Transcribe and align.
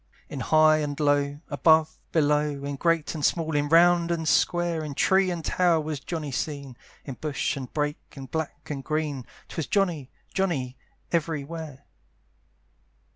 In 0.29 0.39
high 0.39 0.77
and 0.77 0.99
low, 0.99 1.41
above, 1.47 1.99
below, 2.11 2.63
In 2.65 2.75
great 2.75 3.13
and 3.13 3.23
small, 3.23 3.55
in 3.55 3.69
round 3.69 4.09
and 4.09 4.27
square, 4.27 4.83
In 4.83 4.95
tree 4.95 5.29
and 5.29 5.45
tower 5.45 5.79
was 5.79 5.99
Johnny 5.99 6.31
seen, 6.31 6.75
In 7.05 7.13
bush 7.21 7.55
and 7.55 7.71
brake, 7.71 8.15
in 8.15 8.25
black 8.25 8.71
and 8.71 8.83
green, 8.83 9.27
'Twas 9.47 9.67
Johnny, 9.67 10.09
Johnny, 10.33 10.75
every 11.11 11.43
where. 11.43 11.85